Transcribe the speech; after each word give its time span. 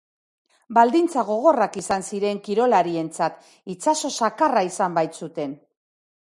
Baldintza 0.77 1.23
gogorrak 1.27 1.77
izan 1.81 2.07
ziren 2.07 2.41
kirolarientzat, 2.49 3.39
itsaso 3.77 4.13
zakarra 4.25 4.67
izan 4.73 5.01
baitzuten. 5.01 5.59